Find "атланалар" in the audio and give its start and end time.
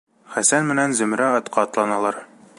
1.69-2.23